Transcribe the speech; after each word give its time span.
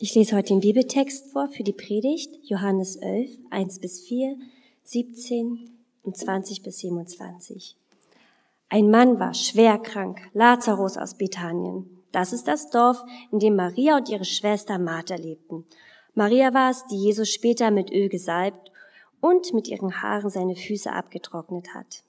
Ich 0.00 0.14
lese 0.14 0.36
heute 0.36 0.50
den 0.50 0.60
Bibeltext 0.60 1.32
vor 1.32 1.48
für 1.48 1.64
die 1.64 1.72
Predigt, 1.72 2.30
Johannes 2.44 2.94
11, 2.94 3.32
1 3.50 3.80
bis 3.80 4.00
4, 4.02 4.36
17 4.84 5.70
und 6.04 6.16
20 6.16 6.62
bis 6.62 6.78
27. 6.78 7.76
Ein 8.68 8.90
Mann 8.90 9.18
war 9.18 9.34
schwer 9.34 9.76
krank, 9.78 10.20
Lazarus 10.34 10.96
aus 10.96 11.18
Bethanien. 11.18 11.90
Das 12.12 12.32
ist 12.32 12.46
das 12.46 12.70
Dorf, 12.70 13.02
in 13.32 13.40
dem 13.40 13.56
Maria 13.56 13.96
und 13.96 14.08
ihre 14.08 14.24
Schwester 14.24 14.78
Martha 14.78 15.16
lebten. 15.16 15.64
Maria 16.14 16.54
war 16.54 16.70
es, 16.70 16.86
die 16.86 17.02
Jesus 17.02 17.28
später 17.28 17.72
mit 17.72 17.90
Öl 17.90 18.08
gesalbt 18.08 18.70
und 19.20 19.52
mit 19.52 19.66
ihren 19.66 20.00
Haaren 20.00 20.30
seine 20.30 20.54
Füße 20.54 20.92
abgetrocknet 20.92 21.74
hat. 21.74 22.04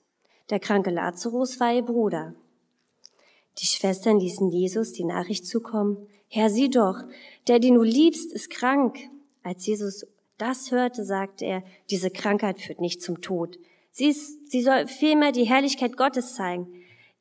Der 0.50 0.60
kranke 0.60 0.90
Lazarus 0.90 1.58
war 1.58 1.74
ihr 1.74 1.82
Bruder. 1.82 2.36
Die 3.58 3.66
Schwestern 3.66 4.20
ließen 4.20 4.50
Jesus 4.50 4.92
die 4.92 5.04
Nachricht 5.04 5.46
zukommen, 5.46 6.06
Herr, 6.28 6.48
sieh 6.48 6.70
doch, 6.70 7.02
der, 7.48 7.58
den 7.58 7.74
du 7.74 7.82
liebst, 7.82 8.32
ist 8.32 8.50
krank. 8.50 8.98
Als 9.42 9.66
Jesus 9.66 10.06
das 10.38 10.70
hörte, 10.70 11.04
sagte 11.04 11.44
er, 11.44 11.64
diese 11.90 12.10
Krankheit 12.10 12.60
führt 12.60 12.80
nicht 12.80 13.02
zum 13.02 13.20
Tod. 13.20 13.58
Sie, 13.90 14.06
ist, 14.06 14.50
sie 14.50 14.62
soll 14.62 14.86
vielmehr 14.86 15.32
die 15.32 15.44
Herrlichkeit 15.44 15.96
Gottes 15.96 16.34
zeigen, 16.34 16.68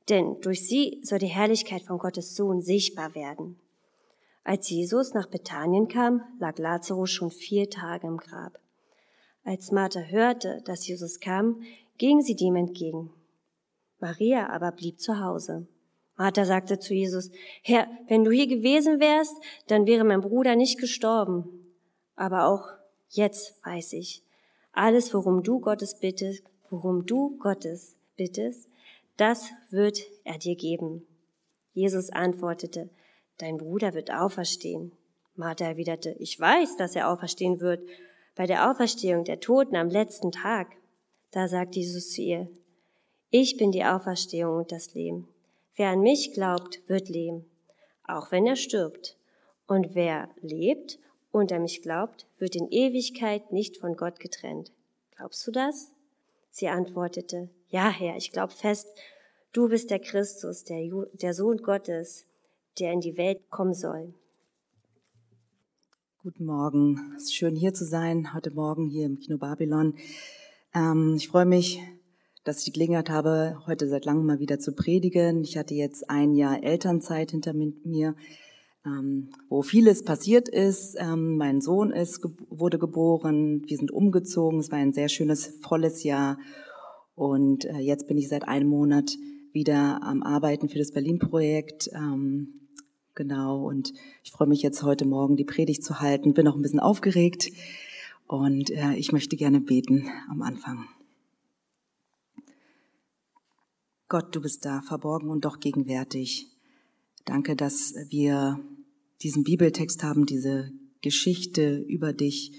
denn 0.09 0.39
durch 0.41 0.65
sie 0.65 1.01
soll 1.03 1.19
die 1.19 1.27
Herrlichkeit 1.27 1.81
von 1.81 1.97
Gottes 1.97 2.35
Sohn 2.35 2.61
sichtbar 2.61 3.15
werden. 3.15 3.59
Als 4.43 4.69
Jesus 4.69 5.13
nach 5.13 5.27
Bethanien 5.27 5.87
kam, 5.87 6.21
lag 6.39 6.57
Lazarus 6.57 7.09
schon 7.11 7.31
vier 7.31 7.69
Tage 7.69 8.07
im 8.07 8.17
Grab. 8.17 8.59
Als 9.43 9.71
Martha 9.71 10.01
hörte, 10.01 10.61
dass 10.65 10.87
Jesus 10.87 11.19
kam, 11.19 11.61
ging 11.97 12.21
sie 12.21 12.35
dem 12.35 12.55
entgegen. 12.55 13.11
Maria 13.99 14.49
aber 14.49 14.71
blieb 14.71 14.99
zu 14.99 15.19
Hause. 15.19 15.67
Martha 16.19 16.43
sagte 16.43 16.79
zu 16.79 16.93
Jesus, 16.93 17.31
Herr, 17.63 17.87
wenn 18.09 18.25
du 18.25 18.31
hier 18.31 18.45
gewesen 18.45 18.99
wärst, 18.99 19.33
dann 19.67 19.87
wäre 19.87 20.03
mein 20.03 20.19
Bruder 20.19 20.57
nicht 20.57 20.77
gestorben. 20.77 21.47
Aber 22.17 22.47
auch 22.47 22.67
jetzt 23.07 23.55
weiß 23.65 23.93
ich, 23.93 24.21
alles, 24.73 25.13
worum 25.13 25.43
du 25.43 25.61
Gottes 25.61 25.97
bittest, 25.97 26.43
worum 26.69 27.05
du 27.05 27.37
Gottes 27.37 27.95
bittest, 28.17 28.67
das 29.15 29.49
wird 29.69 30.01
er 30.25 30.37
dir 30.37 30.57
geben. 30.57 31.07
Jesus 31.73 32.09
antwortete, 32.09 32.89
dein 33.37 33.57
Bruder 33.57 33.93
wird 33.93 34.11
auferstehen. 34.11 34.91
Martha 35.35 35.67
erwiderte, 35.67 36.17
ich 36.19 36.37
weiß, 36.37 36.75
dass 36.75 36.97
er 36.97 37.09
auferstehen 37.09 37.61
wird, 37.61 37.81
bei 38.35 38.45
der 38.45 38.69
Auferstehung 38.69 39.23
der 39.23 39.39
Toten 39.39 39.77
am 39.77 39.87
letzten 39.87 40.33
Tag. 40.33 40.67
Da 41.31 41.47
sagte 41.47 41.79
Jesus 41.79 42.11
zu 42.11 42.21
ihr, 42.21 42.49
ich 43.29 43.55
bin 43.55 43.71
die 43.71 43.85
Auferstehung 43.85 44.57
und 44.57 44.73
das 44.73 44.93
Leben. 44.93 45.29
Wer 45.79 45.91
an 45.91 46.01
mich 46.01 46.33
glaubt, 46.33 46.81
wird 46.87 47.07
leben, 47.07 47.45
auch 48.03 48.33
wenn 48.33 48.45
er 48.45 48.57
stirbt. 48.57 49.15
Und 49.65 49.95
wer 49.95 50.27
lebt 50.41 50.99
und 51.31 51.53
an 51.53 51.61
mich 51.61 51.81
glaubt, 51.81 52.27
wird 52.37 52.57
in 52.57 52.67
Ewigkeit 52.69 53.53
nicht 53.53 53.77
von 53.77 53.95
Gott 53.95 54.19
getrennt. 54.19 54.73
Glaubst 55.15 55.47
du 55.47 55.51
das? 55.51 55.93
Sie 56.51 56.67
antwortete, 56.67 57.49
ja, 57.69 57.89
Herr, 57.89 58.17
ich 58.17 58.33
glaube 58.33 58.51
fest, 58.51 58.89
du 59.53 59.69
bist 59.69 59.89
der 59.89 59.99
Christus, 59.99 60.65
der, 60.65 60.85
der 61.13 61.33
Sohn 61.33 61.59
Gottes, 61.59 62.25
der 62.77 62.91
in 62.91 62.99
die 62.99 63.15
Welt 63.15 63.49
kommen 63.49 63.73
soll. 63.73 64.13
Guten 66.23 66.43
Morgen. 66.43 67.13
Es 67.15 67.23
ist 67.23 67.35
schön 67.35 67.55
hier 67.55 67.73
zu 67.73 67.85
sein, 67.85 68.33
heute 68.33 68.51
Morgen 68.51 68.89
hier 68.89 69.05
im 69.05 69.17
Kino 69.17 69.37
Babylon. 69.37 69.95
Ähm, 70.75 71.13
ich 71.15 71.29
freue 71.29 71.45
mich, 71.45 71.79
dass 72.43 72.59
ich 72.59 72.65
die 72.65 72.71
Gelegenheit 72.71 73.09
habe, 73.09 73.57
heute 73.67 73.87
seit 73.87 74.05
langem 74.05 74.25
mal 74.25 74.39
wieder 74.39 74.59
zu 74.59 74.73
predigen. 74.73 75.43
Ich 75.43 75.57
hatte 75.57 75.73
jetzt 75.73 76.09
ein 76.09 76.35
Jahr 76.35 76.63
Elternzeit 76.63 77.31
hinter 77.31 77.53
mir, 77.53 78.15
ähm, 78.85 79.29
wo 79.49 79.61
vieles 79.61 80.03
passiert 80.03 80.47
ist. 80.47 80.95
Ähm, 80.97 81.37
mein 81.37 81.61
Sohn 81.61 81.91
ist, 81.91 82.21
wurde 82.49 82.79
geboren, 82.79 83.63
wir 83.67 83.77
sind 83.77 83.91
umgezogen. 83.91 84.59
Es 84.59 84.71
war 84.71 84.79
ein 84.79 84.93
sehr 84.93 85.09
schönes, 85.09 85.57
volles 85.61 86.03
Jahr. 86.03 86.37
Und 87.15 87.65
äh, 87.65 87.79
jetzt 87.79 88.07
bin 88.07 88.17
ich 88.17 88.29
seit 88.29 88.47
einem 88.47 88.69
Monat 88.69 89.17
wieder 89.51 90.01
am 90.03 90.23
Arbeiten 90.23 90.69
für 90.69 90.79
das 90.79 90.91
Berlin-Projekt. 90.91 91.89
Ähm, 91.93 92.67
genau, 93.15 93.67
und 93.67 93.93
ich 94.23 94.31
freue 94.31 94.47
mich 94.47 94.61
jetzt 94.61 94.83
heute 94.83 95.05
Morgen, 95.05 95.35
die 95.35 95.45
Predigt 95.45 95.83
zu 95.83 95.99
halten. 95.99 96.33
Bin 96.33 96.47
auch 96.47 96.55
ein 96.55 96.61
bisschen 96.61 96.79
aufgeregt 96.79 97.51
und 98.27 98.69
äh, 98.69 98.93
ich 98.93 99.11
möchte 99.11 99.35
gerne 99.35 99.59
beten 99.59 100.07
am 100.29 100.41
Anfang. 100.41 100.85
Gott, 104.09 104.35
du 104.35 104.41
bist 104.41 104.65
da, 104.65 104.81
verborgen 104.81 105.29
und 105.29 105.45
doch 105.45 105.59
gegenwärtig. 105.59 106.47
Danke, 107.25 107.55
dass 107.55 107.93
wir 108.09 108.59
diesen 109.21 109.43
Bibeltext 109.43 110.03
haben, 110.03 110.25
diese 110.25 110.71
Geschichte 111.01 111.77
über 111.77 112.11
dich. 112.11 112.53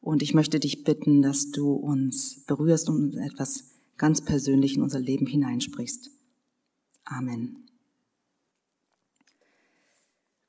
Und 0.00 0.20
ich 0.20 0.34
möchte 0.34 0.58
dich 0.58 0.82
bitten, 0.82 1.22
dass 1.22 1.52
du 1.52 1.74
uns 1.74 2.44
berührst 2.46 2.88
und 2.88 3.16
etwas 3.18 3.70
ganz 3.96 4.24
persönlich 4.24 4.74
in 4.76 4.82
unser 4.82 4.98
Leben 4.98 5.28
hineinsprichst. 5.28 6.10
Amen. 7.04 7.68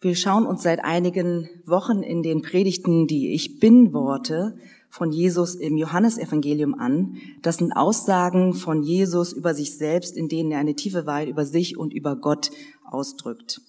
Wir 0.01 0.15
schauen 0.15 0.47
uns 0.47 0.63
seit 0.63 0.83
einigen 0.83 1.49
Wochen 1.65 2.01
in 2.01 2.23
den 2.23 2.41
Predigten 2.41 3.05
die 3.05 3.35
Ich 3.35 3.59
bin 3.59 3.93
Worte 3.93 4.57
von 4.95 5.11
Jesus 5.11 5.55
im 5.55 5.75
Johannesevangelium 5.75 6.73
an. 6.73 7.17
Das 7.41 7.57
sind 7.57 7.73
Aussagen 7.73 8.53
von 8.53 8.81
Jesus 8.81 9.33
über 9.33 9.53
sich 9.53 9.77
selbst, 9.77 10.15
in 10.15 10.29
denen 10.29 10.51
er 10.51 10.59
eine 10.59 10.75
tiefe 10.75 11.05
Wahrheit 11.05 11.27
über 11.27 11.45
sich 11.45 11.77
und 11.77 11.93
über 11.93 12.15
Gott 12.15 12.49
ausdrückt. 12.89 13.59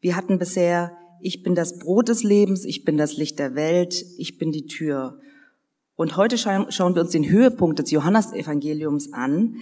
Wir 0.00 0.16
hatten 0.16 0.38
bisher, 0.38 0.92
ich 1.22 1.42
bin 1.42 1.54
das 1.54 1.78
Brot 1.78 2.10
des 2.10 2.22
Lebens, 2.22 2.66
ich 2.66 2.84
bin 2.84 2.98
das 2.98 3.16
Licht 3.16 3.38
der 3.38 3.54
Welt, 3.54 4.04
ich 4.18 4.36
bin 4.36 4.52
die 4.52 4.66
Tür. 4.66 5.18
Und 5.94 6.18
heute 6.18 6.36
schauen 6.36 6.66
wir 6.68 7.00
uns 7.00 7.10
den 7.10 7.30
Höhepunkt 7.30 7.78
des 7.78 7.90
Johannesevangeliums 7.90 9.14
an, 9.14 9.56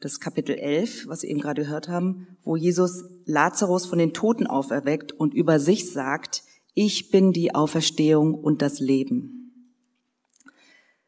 das 0.00 0.18
Kapitel 0.18 0.56
11, 0.56 1.06
was 1.06 1.22
wir 1.22 1.30
eben 1.30 1.40
gerade 1.40 1.62
gehört 1.62 1.88
haben, 1.88 2.26
wo 2.42 2.56
Jesus 2.56 3.04
Lazarus 3.24 3.86
von 3.86 4.00
den 4.00 4.12
Toten 4.12 4.48
auferweckt 4.48 5.12
und 5.12 5.32
über 5.32 5.60
sich 5.60 5.92
sagt, 5.92 6.42
ich 6.74 7.12
bin 7.12 7.30
die 7.30 7.54
Auferstehung 7.54 8.34
und 8.34 8.62
das 8.62 8.80
Leben. 8.80 9.45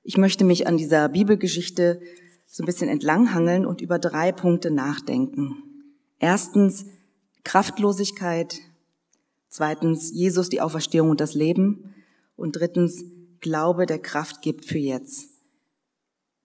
Ich 0.08 0.16
möchte 0.16 0.42
mich 0.42 0.66
an 0.66 0.78
dieser 0.78 1.06
Bibelgeschichte 1.10 2.00
so 2.46 2.62
ein 2.62 2.66
bisschen 2.66 2.88
entlanghangeln 2.88 3.66
und 3.66 3.82
über 3.82 3.98
drei 3.98 4.32
Punkte 4.32 4.70
nachdenken. 4.70 5.62
Erstens 6.18 6.86
Kraftlosigkeit, 7.44 8.58
zweitens 9.50 10.10
Jesus 10.10 10.48
die 10.48 10.62
Auferstehung 10.62 11.10
und 11.10 11.20
das 11.20 11.34
Leben 11.34 11.94
und 12.36 12.52
drittens 12.52 13.04
Glaube, 13.42 13.84
der 13.84 13.98
Kraft 13.98 14.40
gibt 14.40 14.64
für 14.64 14.78
jetzt. 14.78 15.28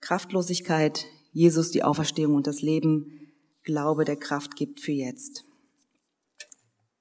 Kraftlosigkeit, 0.02 1.06
Jesus 1.32 1.72
die 1.72 1.84
Auferstehung 1.84 2.36
und 2.36 2.48
das 2.48 2.62
Leben, 2.62 3.32
Glaube, 3.64 4.04
der 4.04 4.18
Kraft 4.18 4.58
gibt 4.58 4.82
für 4.82 4.92
jetzt. 4.92 5.46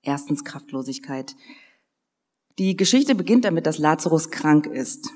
Erstens 0.00 0.44
Kraftlosigkeit. 0.44 1.34
Die 2.60 2.76
Geschichte 2.76 3.16
beginnt 3.16 3.46
damit, 3.46 3.66
dass 3.66 3.78
Lazarus 3.78 4.30
krank 4.30 4.66
ist. 4.66 5.10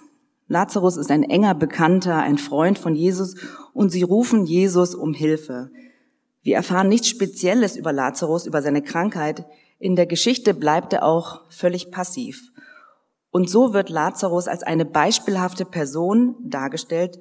Lazarus 0.49 0.97
ist 0.97 1.11
ein 1.11 1.25
enger 1.25 1.55
Bekannter, 1.55 2.19
ein 2.19 2.39
Freund 2.39 2.79
von 2.79 2.95
Jesus 2.95 3.35
und 3.73 3.91
sie 3.91 4.03
rufen 4.03 4.47
Jesus 4.47 4.95
um 4.95 5.13
Hilfe. 5.13 5.71
Wir 6.43 6.55
erfahren 6.55 6.89
nichts 6.89 7.09
Spezielles 7.09 7.77
über 7.77 7.93
Lazarus, 7.93 8.47
über 8.47 8.63
seine 8.63 8.83
Krankheit. 8.83 9.45
In 9.81 9.97
der 9.97 10.07
Geschichte 10.07 10.55
bleibt 10.55 10.93
er 10.93 11.03
auch 11.03 11.41
völlig 11.51 11.91
passiv. 11.91 12.53
Und 13.31 13.51
so 13.51 13.75
wird 13.75 13.91
Lazarus 13.91 14.47
als 14.47 14.63
eine 14.63 14.85
beispielhafte 14.85 15.65
Person 15.65 16.37
dargestellt, 16.45 17.19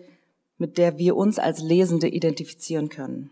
mit 0.57 0.77
der 0.77 0.97
wir 0.97 1.15
uns 1.15 1.39
als 1.39 1.61
Lesende 1.61 2.07
identifizieren 2.07 2.89
können. 2.89 3.31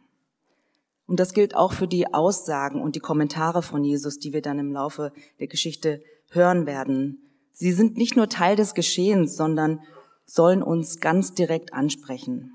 Und 1.06 1.20
das 1.20 1.34
gilt 1.34 1.56
auch 1.56 1.74
für 1.74 1.88
die 1.88 2.14
Aussagen 2.14 2.82
und 2.82 2.96
die 2.96 3.00
Kommentare 3.00 3.62
von 3.62 3.84
Jesus, 3.84 4.20
die 4.20 4.34
wir 4.34 4.42
dann 4.42 4.60
im 4.60 4.72
Laufe 4.72 5.14
der 5.40 5.48
Geschichte 5.48 6.02
hören 6.32 6.66
werden. 6.66 7.23
Sie 7.54 7.72
sind 7.72 7.98
nicht 7.98 8.16
nur 8.16 8.30
Teil 8.30 8.56
des 8.56 8.74
Geschehens, 8.74 9.38
sondern 9.38 9.80
sollen 10.26 10.64
uns 10.64 11.00
ganz 11.00 11.36
direkt 11.36 11.74
ansprechen. 11.74 12.52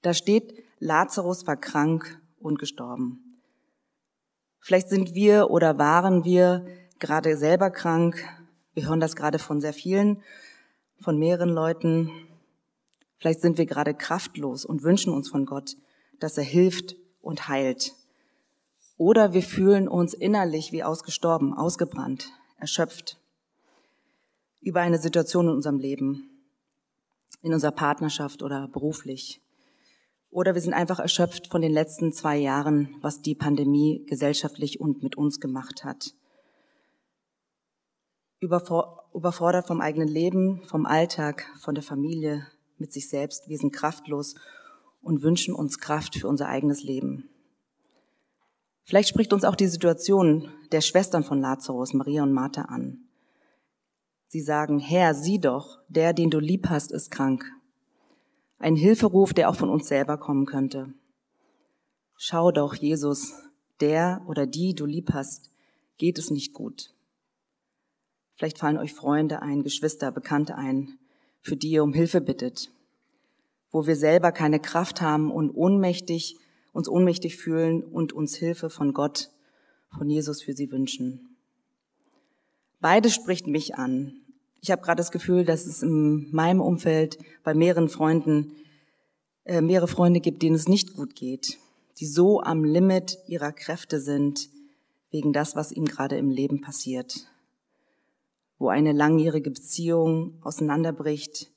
Da 0.00 0.14
steht, 0.14 0.64
Lazarus 0.78 1.46
war 1.46 1.56
krank 1.56 2.20
und 2.40 2.58
gestorben. 2.58 3.38
Vielleicht 4.60 4.88
sind 4.88 5.14
wir 5.14 5.50
oder 5.50 5.76
waren 5.76 6.24
wir 6.24 6.66
gerade 6.98 7.36
selber 7.36 7.70
krank. 7.70 8.24
Wir 8.72 8.88
hören 8.88 9.00
das 9.00 9.16
gerade 9.16 9.38
von 9.38 9.60
sehr 9.60 9.74
vielen, 9.74 10.22
von 11.00 11.18
mehreren 11.18 11.50
Leuten. 11.50 12.10
Vielleicht 13.18 13.42
sind 13.42 13.58
wir 13.58 13.66
gerade 13.66 13.92
kraftlos 13.92 14.64
und 14.64 14.82
wünschen 14.82 15.12
uns 15.12 15.28
von 15.28 15.44
Gott, 15.44 15.76
dass 16.20 16.38
er 16.38 16.44
hilft 16.44 16.96
und 17.20 17.48
heilt. 17.48 17.92
Oder 18.96 19.34
wir 19.34 19.42
fühlen 19.42 19.88
uns 19.88 20.14
innerlich 20.14 20.72
wie 20.72 20.84
ausgestorben, 20.84 21.52
ausgebrannt, 21.52 22.32
erschöpft 22.58 23.18
über 24.64 24.80
eine 24.80 24.98
Situation 24.98 25.46
in 25.46 25.54
unserem 25.54 25.78
Leben, 25.78 26.30
in 27.42 27.52
unserer 27.52 27.72
Partnerschaft 27.72 28.42
oder 28.42 28.68
beruflich. 28.68 29.40
Oder 30.30 30.54
wir 30.54 30.60
sind 30.60 30.74
einfach 30.74 30.98
erschöpft 30.98 31.46
von 31.46 31.60
den 31.60 31.72
letzten 31.72 32.12
zwei 32.12 32.36
Jahren, 32.36 32.96
was 33.00 33.22
die 33.22 33.34
Pandemie 33.34 34.04
gesellschaftlich 34.06 34.80
und 34.80 35.02
mit 35.02 35.16
uns 35.16 35.38
gemacht 35.38 35.84
hat. 35.84 36.14
überfordert 38.40 39.66
vom 39.68 39.80
eigenen 39.80 40.08
Leben, 40.08 40.64
vom 40.64 40.86
Alltag, 40.86 41.46
von 41.60 41.74
der 41.74 41.84
Familie, 41.84 42.46
mit 42.78 42.92
sich 42.92 43.08
selbst. 43.08 43.48
Wir 43.48 43.58
sind 43.58 43.72
kraftlos 43.72 44.34
und 45.00 45.22
wünschen 45.22 45.54
uns 45.54 45.78
Kraft 45.78 46.16
für 46.16 46.26
unser 46.26 46.48
eigenes 46.48 46.82
Leben. 46.82 47.28
Vielleicht 48.82 49.08
spricht 49.10 49.32
uns 49.32 49.44
auch 49.44 49.54
die 49.54 49.68
Situation 49.68 50.50
der 50.72 50.80
Schwestern 50.80 51.22
von 51.22 51.40
Lazarus, 51.40 51.94
Maria 51.94 52.22
und 52.22 52.32
Martha, 52.32 52.62
an. 52.62 53.03
Sie 54.28 54.40
sagen, 54.40 54.78
Herr, 54.78 55.14
sieh 55.14 55.38
doch, 55.38 55.78
der, 55.88 56.12
den 56.12 56.30
du 56.30 56.38
lieb 56.38 56.68
hast, 56.68 56.92
ist 56.92 57.10
krank. 57.10 57.44
Ein 58.58 58.76
Hilferuf, 58.76 59.32
der 59.32 59.48
auch 59.48 59.56
von 59.56 59.68
uns 59.68 59.88
selber 59.88 60.16
kommen 60.16 60.46
könnte. 60.46 60.92
Schau 62.16 62.50
doch, 62.50 62.74
Jesus, 62.74 63.32
der 63.80 64.22
oder 64.26 64.46
die 64.46 64.74
du 64.74 64.86
lieb 64.86 65.12
hast, 65.12 65.50
geht 65.98 66.18
es 66.18 66.30
nicht 66.30 66.52
gut. 66.52 66.94
Vielleicht 68.36 68.58
fallen 68.58 68.78
euch 68.78 68.94
Freunde 68.94 69.42
ein, 69.42 69.62
Geschwister, 69.62 70.10
Bekannte 70.10 70.56
ein, 70.56 70.98
für 71.40 71.56
die 71.56 71.70
ihr 71.70 71.84
um 71.84 71.92
Hilfe 71.92 72.20
bittet, 72.20 72.70
wo 73.70 73.86
wir 73.86 73.96
selber 73.96 74.32
keine 74.32 74.60
Kraft 74.60 75.00
haben 75.00 75.30
und 75.30 75.50
ohnmächtig, 75.50 76.38
uns 76.72 76.88
ohnmächtig 76.88 77.36
fühlen 77.36 77.82
und 77.82 78.12
uns 78.12 78.34
Hilfe 78.36 78.70
von 78.70 78.92
Gott, 78.92 79.30
von 79.96 80.08
Jesus 80.08 80.42
für 80.42 80.54
sie 80.54 80.72
wünschen. 80.72 81.33
Beides 82.84 83.14
spricht 83.14 83.46
mich 83.46 83.76
an. 83.76 84.12
Ich 84.60 84.70
habe 84.70 84.82
gerade 84.82 84.98
das 84.98 85.10
Gefühl, 85.10 85.46
dass 85.46 85.64
es 85.64 85.82
in 85.82 86.30
meinem 86.32 86.60
Umfeld 86.60 87.16
bei 87.42 87.54
mehreren 87.54 87.88
Freunden 87.88 88.52
äh, 89.44 89.62
mehrere 89.62 89.88
Freunde 89.88 90.20
gibt, 90.20 90.42
denen 90.42 90.54
es 90.54 90.68
nicht 90.68 90.92
gut 90.92 91.14
geht, 91.14 91.56
die 91.98 92.04
so 92.06 92.42
am 92.42 92.62
Limit 92.62 93.16
ihrer 93.26 93.52
Kräfte 93.52 94.00
sind 94.00 94.50
wegen 95.10 95.32
das, 95.32 95.56
was 95.56 95.72
ihnen 95.72 95.86
gerade 95.86 96.18
im 96.18 96.28
Leben 96.28 96.60
passiert 96.60 97.26
wo 98.58 98.68
eine 98.68 98.92
langjährige 98.92 99.50
Beziehung 99.50 100.38
auseinanderbricht, 100.42 101.50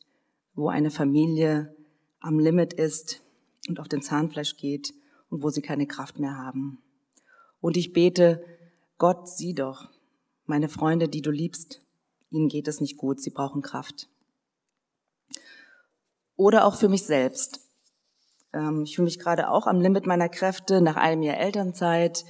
wo 0.56 0.69
eine 0.69 0.91
Familie 0.91 1.75
am 2.19 2.39
Limit 2.39 2.73
ist 2.73 3.21
und 3.69 3.80
auf 3.80 3.88
den 3.88 4.01
Zahnfleisch 4.01 4.57
geht 4.57 4.94
und 5.30 5.44
wo 5.44 5.50
sie 5.50 5.62
keine 5.62 5.88
Kraft 5.88 6.19
mehr 6.19 6.38
haben. 6.38 6.80
Und 7.62 7.77
ich 7.77 7.94
bete, 7.94 8.44
Gott, 8.97 9.30
sieh 9.30 9.53
doch, 9.53 9.89
meine 10.47 10.69
Freunde, 10.69 11.07
die 11.07 11.21
du 11.21 11.31
liebst, 11.31 11.81
ihnen 12.29 12.49
geht 12.49 12.67
es 12.67 12.81
nicht 12.81 12.97
gut, 12.97 13.21
sie 13.21 13.29
brauchen 13.29 13.61
Kraft. 13.61 14.09
Oder 16.35 16.65
auch 16.65 16.75
für 16.75 16.89
mich 16.89 17.03
selbst. 17.03 17.61
Ähm, 18.53 18.83
ich 18.83 18.95
fühle 18.95 19.05
mich 19.05 19.19
gerade 19.19 19.49
auch 19.49 19.67
am 19.67 19.81
Limit 19.81 20.05
meiner 20.05 20.29
Kräfte 20.29 20.81
nach 20.81 20.95
einem 20.95 21.21
Jahr 21.21 21.38
Elternzeit, 21.38 22.25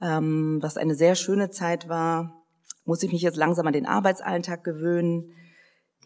ähm, 0.00 0.58
was 0.60 0.76
eine 0.76 0.94
sehr 0.94 1.14
schöne 1.14 1.50
Zeit 1.50 1.88
war 1.88 2.42
muss 2.84 3.02
ich 3.02 3.12
mich 3.12 3.22
jetzt 3.22 3.36
langsam 3.36 3.66
an 3.66 3.72
den 3.72 3.86
Arbeitsalltag 3.86 4.64
gewöhnen. 4.64 5.32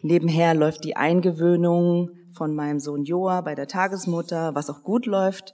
Nebenher 0.01 0.53
läuft 0.53 0.83
die 0.83 0.95
Eingewöhnung 0.95 2.11
von 2.31 2.53
meinem 2.53 2.79
Sohn 2.79 3.03
Joa 3.03 3.41
bei 3.41 3.55
der 3.55 3.67
Tagesmutter, 3.67 4.53
was 4.53 4.69
auch 4.69 4.83
gut 4.83 5.05
läuft. 5.05 5.53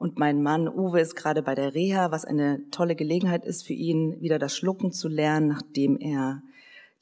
Und 0.00 0.18
mein 0.18 0.42
Mann 0.42 0.66
Uwe 0.66 0.98
ist 0.98 1.14
gerade 1.14 1.42
bei 1.42 1.54
der 1.54 1.74
Reha, 1.74 2.10
was 2.10 2.24
eine 2.24 2.70
tolle 2.70 2.96
Gelegenheit 2.96 3.44
ist 3.44 3.66
für 3.66 3.74
ihn, 3.74 4.18
wieder 4.22 4.38
das 4.38 4.56
Schlucken 4.56 4.92
zu 4.92 5.08
lernen, 5.08 5.48
nachdem 5.48 5.98
er 5.98 6.40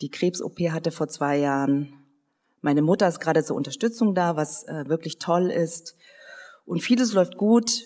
die 0.00 0.10
Krebs-OP 0.10 0.58
hatte 0.72 0.90
vor 0.90 1.06
zwei 1.06 1.38
Jahren. 1.38 1.92
Meine 2.60 2.82
Mutter 2.82 3.06
ist 3.06 3.20
gerade 3.20 3.44
zur 3.44 3.54
Unterstützung 3.54 4.16
da, 4.16 4.34
was 4.34 4.64
äh, 4.64 4.88
wirklich 4.88 5.20
toll 5.20 5.52
ist. 5.52 5.96
Und 6.64 6.80
vieles 6.80 7.12
läuft 7.12 7.36
gut. 7.36 7.84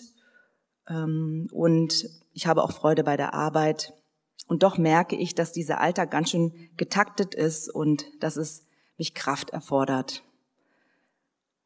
Ähm, 0.89 1.47
und 1.51 2.09
ich 2.33 2.47
habe 2.47 2.63
auch 2.63 2.71
Freude 2.71 3.03
bei 3.03 3.15
der 3.15 3.35
Arbeit. 3.35 3.93
Und 4.47 4.63
doch 4.63 4.79
merke 4.79 5.15
ich, 5.15 5.35
dass 5.35 5.51
dieser 5.51 5.79
Alltag 5.79 6.09
ganz 6.09 6.31
schön 6.31 6.71
getaktet 6.75 7.35
ist 7.35 7.69
und 7.69 8.07
dass 8.19 8.35
es 8.35 8.63
mich 8.97 9.13
Kraft 9.13 9.51
erfordert. 9.51 10.23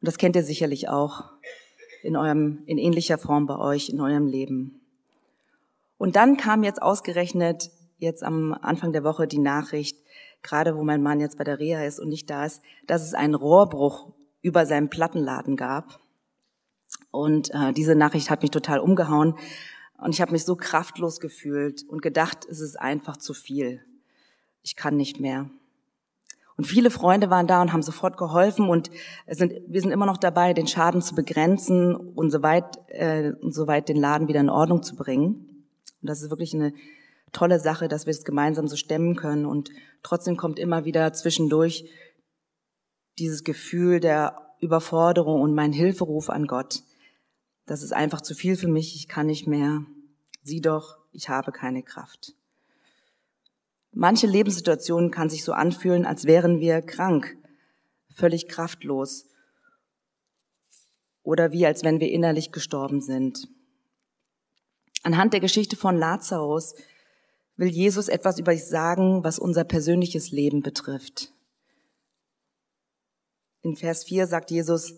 Und 0.01 0.07
das 0.07 0.17
kennt 0.17 0.35
ihr 0.35 0.43
sicherlich 0.43 0.89
auch 0.89 1.23
in 2.07 2.15
eurem, 2.15 2.63
in 2.65 2.77
ähnlicher 2.77 3.17
Form 3.17 3.45
bei 3.45 3.57
euch, 3.57 3.89
in 3.89 4.01
eurem 4.01 4.25
Leben. 4.25 4.81
Und 5.97 6.15
dann 6.15 6.37
kam 6.37 6.63
jetzt 6.63 6.81
ausgerechnet 6.81 7.69
jetzt 7.97 8.23
am 8.23 8.53
Anfang 8.53 8.93
der 8.93 9.03
Woche 9.03 9.27
die 9.27 9.39
Nachricht, 9.39 9.97
gerade 10.41 10.77
wo 10.77 10.83
mein 10.83 11.03
Mann 11.03 11.19
jetzt 11.19 11.37
bei 11.37 11.43
der 11.43 11.59
Reha 11.59 11.83
ist 11.83 11.99
und 11.99 12.09
nicht 12.09 12.29
da 12.29 12.45
ist, 12.45 12.61
dass 12.85 13.03
es 13.03 13.13
einen 13.13 13.35
Rohrbruch 13.35 14.13
über 14.41 14.65
seinem 14.65 14.89
Plattenladen 14.89 15.55
gab. 15.55 15.99
Und 17.11 17.53
äh, 17.53 17.73
diese 17.73 17.95
Nachricht 17.95 18.29
hat 18.29 18.41
mich 18.41 18.51
total 18.51 18.79
umgehauen, 18.79 19.35
und 19.97 20.13
ich 20.13 20.21
habe 20.21 20.31
mich 20.31 20.45
so 20.45 20.55
kraftlos 20.55 21.19
gefühlt 21.19 21.83
und 21.89 22.01
gedacht, 22.01 22.45
es 22.47 22.59
ist 22.59 22.79
einfach 22.79 23.17
zu 23.17 23.33
viel. 23.33 23.83
Ich 24.61 24.75
kann 24.75 24.95
nicht 24.95 25.19
mehr. 25.19 25.49
Und 26.57 26.65
viele 26.65 26.89
Freunde 26.89 27.29
waren 27.29 27.47
da 27.47 27.61
und 27.61 27.71
haben 27.71 27.83
sofort 27.83 28.17
geholfen 28.17 28.67
und 28.67 28.89
sind, 29.27 29.53
wir 29.67 29.79
sind 29.79 29.91
immer 29.91 30.07
noch 30.07 30.17
dabei, 30.17 30.53
den 30.53 30.67
Schaden 30.67 31.01
zu 31.01 31.15
begrenzen 31.15 31.95
und 31.95 32.31
soweit, 32.31 32.65
äh, 32.87 33.33
und 33.41 33.53
soweit 33.53 33.89
den 33.89 33.97
Laden 33.97 34.27
wieder 34.27 34.39
in 34.39 34.49
Ordnung 34.49 34.81
zu 34.83 34.95
bringen. 34.95 35.65
Und 36.01 36.09
das 36.09 36.21
ist 36.21 36.29
wirklich 36.31 36.53
eine 36.53 36.73
tolle 37.31 37.59
Sache, 37.59 37.87
dass 37.87 38.07
wir 38.07 38.11
es 38.11 38.17
das 38.17 38.25
gemeinsam 38.25 38.67
so 38.67 38.75
stemmen 38.75 39.15
können. 39.15 39.45
Und 39.45 39.69
trotzdem 40.01 40.35
kommt 40.35 40.57
immer 40.57 40.83
wieder 40.83 41.13
zwischendurch 41.13 41.89
dieses 43.19 43.43
Gefühl 43.43 43.99
der 43.99 44.55
Überforderung 44.59 45.41
und 45.41 45.53
mein 45.53 45.71
Hilferuf 45.73 46.29
an 46.29 46.47
Gott 46.47 46.81
das 47.67 47.83
ist 47.83 47.93
einfach 47.93 48.21
zu 48.21 48.33
viel 48.33 48.55
für 48.55 48.69
mich, 48.69 48.95
ich 48.95 49.07
kann 49.07 49.27
nicht 49.27 49.45
mehr. 49.45 49.85
Sieh 50.41 50.61
doch, 50.61 50.97
ich 51.11 51.29
habe 51.29 51.51
keine 51.51 51.83
Kraft. 51.83 52.33
Manche 53.99 54.27
Lebenssituationen 54.27 55.09
kann 55.09 55.27
sich 55.27 55.43
so 55.43 55.53
anfühlen, 55.53 56.05
als 56.05 56.25
wären 56.25 56.59
wir 56.59 56.83
krank, 56.83 57.35
völlig 58.13 58.47
kraftlos 58.47 59.25
oder 61.23 61.51
wie 61.51 61.65
als 61.65 61.83
wenn 61.83 61.99
wir 61.99 62.11
innerlich 62.11 62.51
gestorben 62.51 63.01
sind. 63.01 63.49
Anhand 65.01 65.33
der 65.33 65.39
Geschichte 65.39 65.75
von 65.75 65.97
Lazarus 65.97 66.75
will 67.55 67.69
Jesus 67.69 68.07
etwas 68.07 68.37
über 68.37 68.53
sich 68.53 68.65
sagen, 68.65 69.23
was 69.23 69.39
unser 69.39 69.63
persönliches 69.63 70.29
Leben 70.29 70.61
betrifft. 70.61 71.33
In 73.63 73.75
Vers 73.75 74.03
4 74.03 74.27
sagt 74.27 74.51
Jesus, 74.51 74.93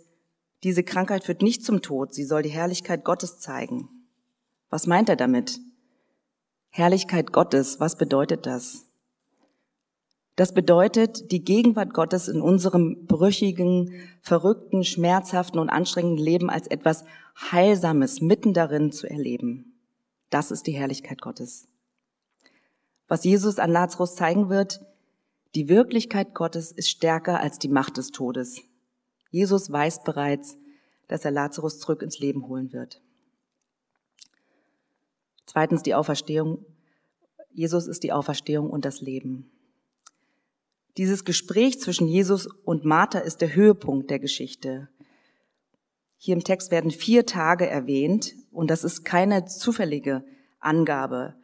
diese 0.63 0.83
Krankheit 0.83 1.23
führt 1.23 1.41
nicht 1.41 1.63
zum 1.63 1.81
Tod, 1.81 2.13
sie 2.13 2.25
soll 2.25 2.41
die 2.41 2.49
Herrlichkeit 2.49 3.05
Gottes 3.05 3.39
zeigen. 3.39 3.87
Was 4.69 4.87
meint 4.87 5.07
er 5.07 5.15
damit? 5.15 5.57
Herrlichkeit 6.69 7.31
Gottes, 7.31 7.79
was 7.79 7.97
bedeutet 7.97 8.45
das? 8.45 8.88
Das 10.39 10.53
bedeutet, 10.53 11.33
die 11.33 11.43
Gegenwart 11.43 11.93
Gottes 11.93 12.29
in 12.29 12.39
unserem 12.39 13.05
brüchigen, 13.07 13.91
verrückten, 14.21 14.85
schmerzhaften 14.85 15.59
und 15.59 15.69
anstrengenden 15.69 16.23
Leben 16.23 16.49
als 16.49 16.65
etwas 16.67 17.03
Heilsames 17.51 18.21
mitten 18.21 18.53
darin 18.53 18.93
zu 18.93 19.09
erleben. 19.09 19.77
Das 20.29 20.49
ist 20.49 20.65
die 20.65 20.71
Herrlichkeit 20.71 21.21
Gottes. 21.21 21.67
Was 23.09 23.25
Jesus 23.25 23.59
an 23.59 23.69
Lazarus 23.69 24.15
zeigen 24.15 24.47
wird, 24.47 24.79
die 25.55 25.67
Wirklichkeit 25.67 26.33
Gottes 26.33 26.71
ist 26.71 26.89
stärker 26.89 27.41
als 27.41 27.59
die 27.59 27.67
Macht 27.67 27.97
des 27.97 28.11
Todes. 28.11 28.61
Jesus 29.31 29.69
weiß 29.69 30.05
bereits, 30.05 30.55
dass 31.09 31.25
er 31.25 31.31
Lazarus 31.31 31.81
zurück 31.81 32.01
ins 32.01 32.19
Leben 32.19 32.47
holen 32.47 32.71
wird. 32.71 33.01
Zweitens 35.45 35.83
die 35.83 35.95
Auferstehung. 35.95 36.63
Jesus 37.51 37.87
ist 37.87 38.03
die 38.03 38.13
Auferstehung 38.13 38.69
und 38.69 38.85
das 38.85 39.01
Leben. 39.01 39.51
Dieses 40.99 41.23
Gespräch 41.23 41.79
zwischen 41.79 42.09
Jesus 42.09 42.45
und 42.65 42.83
Martha 42.83 43.19
ist 43.19 43.39
der 43.39 43.55
Höhepunkt 43.55 44.09
der 44.09 44.19
Geschichte. 44.19 44.89
Hier 46.17 46.35
im 46.35 46.43
Text 46.43 46.71
werden 46.71 46.91
vier 46.91 47.25
Tage 47.25 47.65
erwähnt 47.65 48.33
und 48.51 48.69
das 48.69 48.83
ist 48.83 49.05
keine 49.05 49.45
zufällige 49.45 50.25
Angabe. 50.59 51.35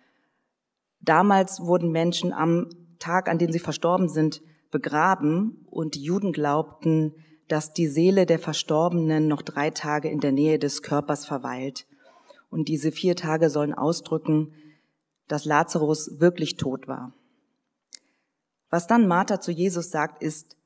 Damals 0.99 1.61
wurden 1.61 1.93
Menschen 1.93 2.33
am 2.33 2.67
Tag, 2.99 3.29
an 3.29 3.37
dem 3.37 3.53
sie 3.53 3.59
verstorben 3.59 4.09
sind, 4.09 4.41
begraben 4.71 5.65
und 5.71 5.95
die 5.95 6.03
Juden 6.03 6.33
glaubten, 6.33 7.13
dass 7.47 7.71
die 7.71 7.87
Seele 7.87 8.25
der 8.25 8.39
Verstorbenen 8.39 9.29
noch 9.29 9.41
drei 9.41 9.69
Tage 9.69 10.09
in 10.09 10.19
der 10.19 10.33
Nähe 10.33 10.59
des 10.59 10.81
Körpers 10.81 11.25
verweilt. 11.25 11.87
Und 12.49 12.67
diese 12.67 12.91
vier 12.91 13.15
Tage 13.15 13.49
sollen 13.49 13.73
ausdrücken, 13.73 14.51
dass 15.29 15.45
Lazarus 15.45 16.19
wirklich 16.19 16.57
tot 16.57 16.89
war. 16.89 17.13
Was 18.75 18.87
dann 18.87 19.07
Martha 19.07 19.39
zu 19.39 19.53
Jesus 19.53 19.89
sagt, 19.89 20.21
ist 20.21 20.57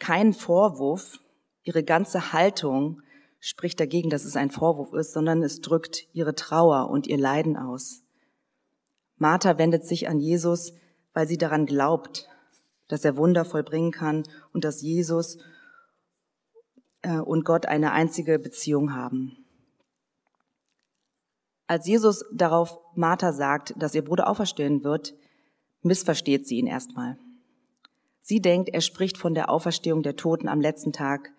kein 0.00 0.32
Vorwurf. 0.32 1.20
Ihre 1.62 1.84
ganze 1.84 2.32
Haltung 2.32 3.00
spricht 3.38 3.78
dagegen, 3.78 4.10
dass 4.10 4.24
es 4.24 4.34
ein 4.34 4.50
Vorwurf 4.50 4.92
ist, 4.94 5.12
sondern 5.12 5.44
es 5.44 5.60
drückt 5.60 6.12
ihre 6.12 6.34
Trauer 6.34 6.90
und 6.90 7.06
ihr 7.06 7.18
Leiden 7.18 7.56
aus. 7.56 8.02
Martha 9.16 9.58
wendet 9.58 9.86
sich 9.86 10.08
an 10.08 10.18
Jesus, 10.18 10.72
weil 11.12 11.28
sie 11.28 11.38
daran 11.38 11.64
glaubt, 11.64 12.28
dass 12.88 13.04
er 13.04 13.16
Wunder 13.16 13.44
vollbringen 13.44 13.92
kann 13.92 14.24
und 14.52 14.64
dass 14.64 14.82
Jesus 14.82 15.38
äh, 17.02 17.18
und 17.18 17.44
Gott 17.44 17.66
eine 17.66 17.92
einzige 17.92 18.40
Beziehung 18.40 18.92
haben. 18.92 19.36
Als 21.68 21.86
Jesus 21.86 22.24
darauf 22.34 22.80
Martha 22.96 23.32
sagt, 23.32 23.72
dass 23.76 23.94
ihr 23.94 24.02
Bruder 24.02 24.28
auferstehen 24.28 24.82
wird, 24.82 25.14
missversteht 25.82 26.48
sie 26.48 26.56
ihn 26.56 26.66
erstmal. 26.66 27.16
Sie 28.22 28.40
denkt, 28.40 28.70
er 28.70 28.80
spricht 28.80 29.18
von 29.18 29.34
der 29.34 29.50
Auferstehung 29.50 30.02
der 30.02 30.16
Toten 30.16 30.48
am 30.48 30.60
letzten 30.60 30.92
Tag, 30.92 31.32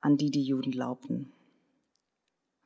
an 0.00 0.16
die 0.16 0.30
die 0.30 0.44
Juden 0.44 0.70
glaubten. 0.70 1.32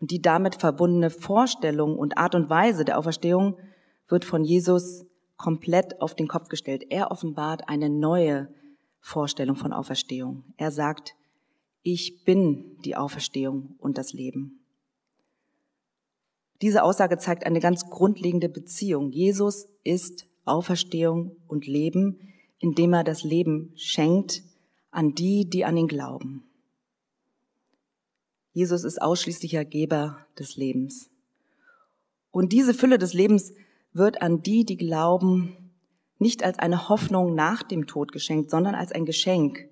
Und 0.00 0.10
die 0.10 0.20
damit 0.20 0.56
verbundene 0.56 1.10
Vorstellung 1.10 1.96
und 1.96 2.18
Art 2.18 2.34
und 2.34 2.50
Weise 2.50 2.84
der 2.84 2.98
Auferstehung 2.98 3.56
wird 4.08 4.24
von 4.24 4.44
Jesus 4.44 5.06
komplett 5.36 6.00
auf 6.00 6.14
den 6.14 6.26
Kopf 6.26 6.48
gestellt. 6.48 6.84
Er 6.90 7.12
offenbart 7.12 7.68
eine 7.68 7.88
neue 7.88 8.52
Vorstellung 9.00 9.56
von 9.56 9.72
Auferstehung. 9.72 10.44
Er 10.56 10.72
sagt, 10.72 11.14
ich 11.82 12.24
bin 12.24 12.78
die 12.84 12.96
Auferstehung 12.96 13.76
und 13.78 13.98
das 13.98 14.12
Leben. 14.12 14.64
Diese 16.60 16.82
Aussage 16.82 17.18
zeigt 17.18 17.44
eine 17.44 17.60
ganz 17.60 17.88
grundlegende 17.88 18.48
Beziehung. 18.48 19.10
Jesus 19.10 19.66
ist 19.82 20.26
Auferstehung 20.44 21.36
und 21.48 21.66
Leben, 21.66 22.31
indem 22.62 22.92
er 22.92 23.02
das 23.02 23.24
Leben 23.24 23.72
schenkt 23.74 24.42
an 24.92 25.16
die, 25.16 25.50
die 25.50 25.64
an 25.64 25.76
ihn 25.76 25.88
glauben. 25.88 26.44
Jesus 28.52 28.84
ist 28.84 29.02
ausschließlicher 29.02 29.64
Geber 29.64 30.24
des 30.38 30.56
Lebens. 30.56 31.10
Und 32.30 32.52
diese 32.52 32.72
Fülle 32.72 32.98
des 32.98 33.14
Lebens 33.14 33.52
wird 33.92 34.22
an 34.22 34.42
die, 34.42 34.64
die 34.64 34.76
glauben, 34.76 35.72
nicht 36.18 36.44
als 36.44 36.60
eine 36.60 36.88
Hoffnung 36.88 37.34
nach 37.34 37.64
dem 37.64 37.88
Tod 37.88 38.12
geschenkt, 38.12 38.48
sondern 38.48 38.76
als 38.76 38.92
ein 38.92 39.06
Geschenk, 39.06 39.68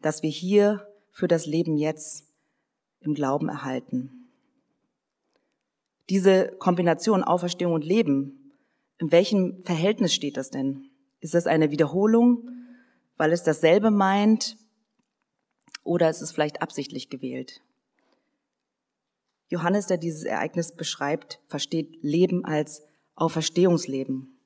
das 0.00 0.22
wir 0.22 0.30
hier 0.30 0.86
für 1.10 1.26
das 1.26 1.44
Leben 1.44 1.76
jetzt 1.76 2.28
im 3.00 3.14
Glauben 3.14 3.48
erhalten. 3.48 4.28
Diese 6.08 6.54
Kombination 6.58 7.24
Auferstehung 7.24 7.72
und 7.72 7.84
Leben, 7.84 8.52
in 8.98 9.10
welchem 9.10 9.64
Verhältnis 9.64 10.14
steht 10.14 10.36
das 10.36 10.50
denn? 10.50 10.90
Ist 11.20 11.34
das 11.34 11.46
eine 11.46 11.70
Wiederholung, 11.70 12.48
weil 13.16 13.32
es 13.32 13.42
dasselbe 13.42 13.90
meint, 13.90 14.56
oder 15.82 16.10
ist 16.10 16.20
es 16.20 16.32
vielleicht 16.32 16.62
absichtlich 16.62 17.10
gewählt? 17.10 17.62
Johannes, 19.48 19.86
der 19.86 19.98
dieses 19.98 20.24
Ereignis 20.24 20.72
beschreibt, 20.72 21.40
versteht 21.46 22.02
Leben 22.02 22.44
als 22.44 22.82
Auferstehungsleben. 23.14 24.36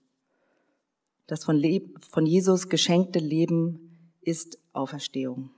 Das 1.27 1.45
von, 1.45 1.63
von 2.11 2.27
Jesus 2.27 2.69
geschenkte 2.69 3.19
Leben 3.19 4.15
ist 4.21 4.59
Auferstehung. 4.73 5.51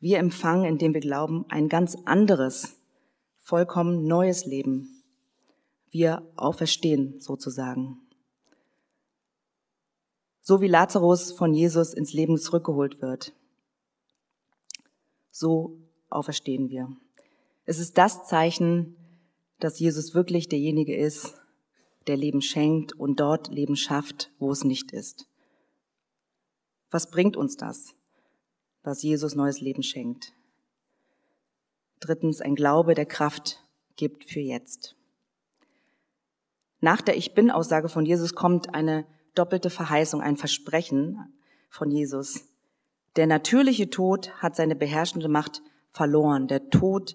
Wir 0.00 0.18
empfangen, 0.18 0.64
indem 0.64 0.94
wir 0.94 1.00
glauben, 1.00 1.44
ein 1.48 1.68
ganz 1.68 1.96
anderes, 2.06 2.76
vollkommen 3.38 4.06
neues 4.06 4.46
Leben. 4.46 5.02
Wir 5.90 6.26
auferstehen 6.36 7.20
sozusagen. 7.20 8.01
So 10.42 10.60
wie 10.60 10.66
Lazarus 10.66 11.30
von 11.32 11.54
Jesus 11.54 11.94
ins 11.94 12.12
Leben 12.12 12.36
zurückgeholt 12.36 13.00
wird, 13.00 13.32
so 15.30 15.78
auferstehen 16.10 16.68
wir. 16.68 16.94
Es 17.64 17.78
ist 17.78 17.96
das 17.96 18.26
Zeichen, 18.26 18.96
dass 19.60 19.78
Jesus 19.78 20.14
wirklich 20.14 20.48
derjenige 20.48 20.96
ist, 20.96 21.34
der 22.08 22.16
Leben 22.16 22.42
schenkt 22.42 22.92
und 22.92 23.20
dort 23.20 23.48
Leben 23.48 23.76
schafft, 23.76 24.32
wo 24.40 24.50
es 24.50 24.64
nicht 24.64 24.90
ist. 24.90 25.28
Was 26.90 27.08
bringt 27.10 27.36
uns 27.36 27.56
das, 27.56 27.94
dass 28.82 29.02
Jesus 29.02 29.36
neues 29.36 29.60
Leben 29.60 29.84
schenkt? 29.84 30.32
Drittens, 32.00 32.40
ein 32.40 32.56
Glaube, 32.56 32.94
der 32.94 33.06
Kraft 33.06 33.64
gibt 33.94 34.24
für 34.24 34.40
jetzt. 34.40 34.96
Nach 36.80 37.00
der 37.00 37.16
Ich 37.16 37.32
bin-Aussage 37.32 37.88
von 37.88 38.04
Jesus 38.04 38.34
kommt 38.34 38.74
eine 38.74 39.06
doppelte 39.34 39.70
Verheißung, 39.70 40.20
ein 40.20 40.36
Versprechen 40.36 41.32
von 41.68 41.90
Jesus. 41.90 42.44
Der 43.16 43.26
natürliche 43.26 43.90
Tod 43.90 44.30
hat 44.42 44.56
seine 44.56 44.76
beherrschende 44.76 45.28
Macht 45.28 45.62
verloren. 45.90 46.48
Der 46.48 46.70
Tod 46.70 47.14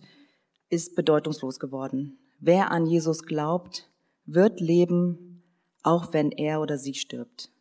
ist 0.69 0.95
bedeutungslos 0.95 1.59
geworden. 1.59 2.17
Wer 2.39 2.71
an 2.71 2.85
Jesus 2.85 3.23
glaubt, 3.23 3.89
wird 4.25 4.59
leben, 4.59 5.43
auch 5.83 6.13
wenn 6.13 6.31
er 6.31 6.61
oder 6.61 6.77
sie 6.77 6.93
stirbt. 6.93 7.51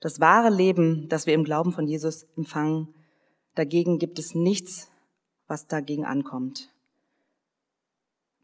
Das 0.00 0.20
wahre 0.20 0.50
Leben, 0.50 1.08
das 1.08 1.26
wir 1.26 1.34
im 1.34 1.44
Glauben 1.44 1.72
von 1.72 1.86
Jesus 1.86 2.24
empfangen, 2.36 2.94
dagegen 3.54 3.98
gibt 3.98 4.18
es 4.18 4.34
nichts, 4.34 4.88
was 5.46 5.66
dagegen 5.66 6.04
ankommt. 6.04 6.70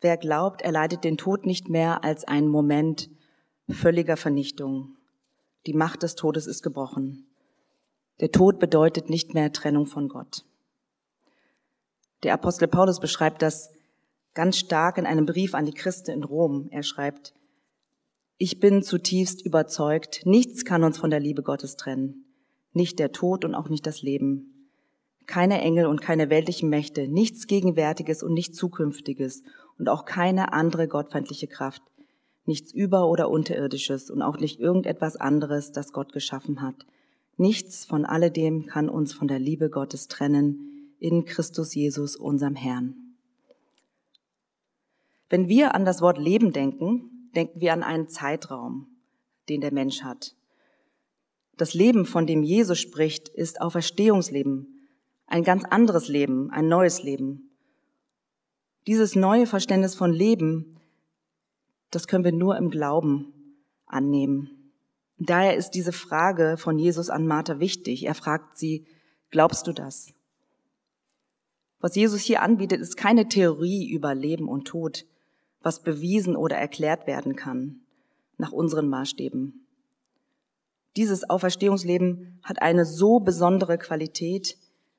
Wer 0.00 0.16
glaubt, 0.16 0.62
erleidet 0.62 1.04
den 1.04 1.16
Tod 1.16 1.46
nicht 1.46 1.68
mehr 1.68 2.04
als 2.04 2.24
einen 2.24 2.48
Moment 2.48 3.08
völliger 3.68 4.16
Vernichtung. 4.16 4.96
Die 5.66 5.74
Macht 5.74 6.02
des 6.02 6.14
Todes 6.14 6.46
ist 6.46 6.62
gebrochen. 6.62 7.26
Der 8.20 8.30
Tod 8.30 8.58
bedeutet 8.58 9.08
nicht 9.08 9.34
mehr 9.34 9.52
Trennung 9.52 9.86
von 9.86 10.08
Gott. 10.08 10.44
Der 12.22 12.34
Apostel 12.34 12.68
Paulus 12.68 13.00
beschreibt 13.00 13.42
das 13.42 13.70
ganz 14.34 14.58
stark 14.58 14.98
in 14.98 15.06
einem 15.06 15.26
Brief 15.26 15.54
an 15.54 15.64
die 15.64 15.72
Christen 15.72 16.10
in 16.10 16.24
Rom. 16.24 16.68
Er 16.70 16.82
schreibt, 16.82 17.34
ich 18.36 18.60
bin 18.60 18.82
zutiefst 18.82 19.44
überzeugt, 19.44 20.22
nichts 20.24 20.64
kann 20.64 20.84
uns 20.84 20.98
von 20.98 21.10
der 21.10 21.20
Liebe 21.20 21.42
Gottes 21.42 21.76
trennen. 21.76 22.24
Nicht 22.72 22.98
der 22.98 23.12
Tod 23.12 23.44
und 23.44 23.54
auch 23.54 23.68
nicht 23.68 23.86
das 23.86 24.02
Leben. 24.02 24.70
Keine 25.26 25.60
Engel 25.60 25.86
und 25.86 26.02
keine 26.02 26.28
weltlichen 26.28 26.68
Mächte, 26.68 27.08
nichts 27.08 27.46
Gegenwärtiges 27.46 28.22
und 28.22 28.34
nichts 28.34 28.58
Zukünftiges 28.58 29.42
und 29.78 29.88
auch 29.88 30.04
keine 30.04 30.52
andere 30.52 30.88
gottfeindliche 30.88 31.46
Kraft. 31.46 31.82
Nichts 32.46 32.72
Über- 32.72 33.08
oder 33.08 33.30
Unterirdisches 33.30 34.10
und 34.10 34.22
auch 34.22 34.38
nicht 34.38 34.60
irgendetwas 34.60 35.16
anderes, 35.16 35.72
das 35.72 35.92
Gott 35.92 36.12
geschaffen 36.12 36.60
hat. 36.60 36.86
Nichts 37.36 37.84
von 37.84 38.04
alledem 38.04 38.66
kann 38.66 38.88
uns 38.88 39.12
von 39.12 39.28
der 39.28 39.38
Liebe 39.38 39.70
Gottes 39.70 40.08
trennen, 40.08 40.92
in 41.00 41.24
Christus 41.24 41.74
Jesus, 41.74 42.16
unserem 42.16 42.54
Herrn. 42.54 42.94
Wenn 45.28 45.48
wir 45.48 45.74
an 45.74 45.84
das 45.84 46.00
Wort 46.00 46.18
Leben 46.18 46.52
denken, 46.52 47.30
denken 47.34 47.60
wir 47.60 47.72
an 47.72 47.82
einen 47.82 48.08
Zeitraum, 48.08 48.86
den 49.48 49.60
der 49.60 49.72
Mensch 49.72 50.02
hat. 50.02 50.34
Das 51.56 51.74
Leben, 51.74 52.04
von 52.04 52.26
dem 52.26 52.42
Jesus 52.42 52.78
spricht, 52.78 53.28
ist 53.28 53.60
Auferstehungsleben, 53.60 54.88
ein 55.26 55.42
ganz 55.42 55.64
anderes 55.64 56.08
Leben, 56.08 56.50
ein 56.50 56.68
neues 56.68 57.02
Leben. 57.02 57.50
Dieses 58.86 59.16
neue 59.16 59.46
Verständnis 59.46 59.94
von 59.94 60.12
Leben, 60.12 60.76
das 61.94 62.06
können 62.06 62.24
wir 62.24 62.32
nur 62.32 62.56
im 62.56 62.70
Glauben 62.70 63.32
annehmen. 63.86 64.72
Daher 65.18 65.56
ist 65.56 65.70
diese 65.70 65.92
Frage 65.92 66.56
von 66.56 66.78
Jesus 66.78 67.08
an 67.08 67.26
Martha 67.26 67.60
wichtig. 67.60 68.04
Er 68.04 68.14
fragt 68.14 68.58
sie, 68.58 68.86
glaubst 69.30 69.66
du 69.66 69.72
das? 69.72 70.12
Was 71.78 71.94
Jesus 71.94 72.22
hier 72.22 72.42
anbietet, 72.42 72.80
ist 72.80 72.96
keine 72.96 73.28
Theorie 73.28 73.90
über 73.90 74.14
Leben 74.14 74.48
und 74.48 74.64
Tod, 74.64 75.04
was 75.60 75.82
bewiesen 75.82 76.34
oder 76.34 76.56
erklärt 76.56 77.06
werden 77.06 77.36
kann 77.36 77.80
nach 78.38 78.52
unseren 78.52 78.88
Maßstäben. 78.88 79.66
Dieses 80.96 81.28
Auferstehungsleben 81.28 82.40
hat 82.42 82.62
eine 82.62 82.84
so 82.84 83.20
besondere 83.20 83.78
Qualität 83.78 84.56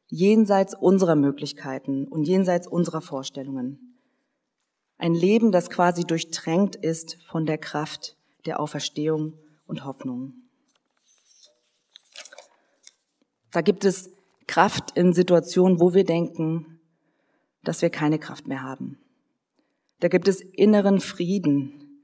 jenseits 0.07 0.75
unserer 0.75 1.15
Möglichkeiten 1.15 2.07
und 2.07 2.23
jenseits 2.23 2.67
unserer 2.67 3.01
Vorstellungen. 3.01 3.84
Ein 4.97 5.13
Leben, 5.13 5.51
das 5.51 5.69
quasi 5.69 6.03
durchtränkt 6.03 6.75
ist 6.75 7.17
von 7.27 7.45
der 7.45 7.57
Kraft 7.57 8.15
der 8.45 8.59
Auferstehung 8.59 9.33
und 9.67 9.83
Hoffnung. 9.85 10.33
Da 13.51 13.61
gibt 13.61 13.85
es 13.85 14.09
Kraft 14.47 14.97
in 14.97 15.13
Situationen, 15.13 15.79
wo 15.79 15.93
wir 15.93 16.03
denken, 16.03 16.79
dass 17.63 17.81
wir 17.81 17.89
keine 17.89 18.19
Kraft 18.19 18.47
mehr 18.47 18.61
haben. 18.61 18.99
Da 19.99 20.07
gibt 20.07 20.27
es 20.27 20.41
inneren 20.41 20.99
Frieden, 20.99 22.03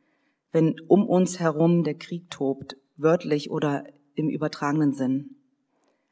wenn 0.52 0.80
um 0.88 1.08
uns 1.08 1.40
herum 1.40 1.84
der 1.84 1.96
Krieg 1.96 2.30
tobt, 2.30 2.78
wörtlich 2.98 3.52
oder 3.52 3.86
im 4.16 4.30
übertragenen 4.30 4.94
Sinn. 4.94 5.36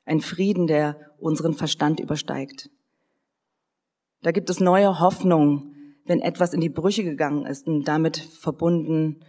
Ein 0.06 0.22
Frieden, 0.22 0.68
der 0.68 0.98
unseren 1.20 1.54
Verstand 1.54 2.00
übersteigt. 2.00 2.70
Da 4.22 4.32
gibt 4.32 4.50
es 4.50 4.60
neue 4.60 5.00
Hoffnung, 5.00 5.76
wenn 6.10 6.22
etwas 6.22 6.54
in 6.54 6.60
die 6.60 6.70
Brüche 6.70 7.04
gegangen 7.04 7.46
ist 7.46 7.68
und 7.68 7.84
damit 7.84 8.18
verbunden 8.18 9.24